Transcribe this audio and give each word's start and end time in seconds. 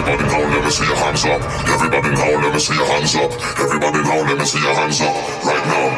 Everybody 0.00 0.32
now, 0.32 0.54
let 0.54 0.64
me 0.64 0.70
see 0.70 0.86
your 0.86 0.96
hands 0.96 1.24
up. 1.26 1.42
Everybody 1.68 2.08
now, 2.08 2.40
let 2.40 2.54
me 2.54 2.58
see 2.58 2.74
your 2.74 2.86
hands 2.86 3.14
up. 3.16 3.32
Everybody 3.60 3.98
now, 4.02 4.22
let 4.22 4.38
me 4.38 4.44
see 4.46 4.58
your 4.58 4.74
hands 4.74 5.00
up. 5.02 5.14
Right 5.44 5.66
now. 5.66 5.89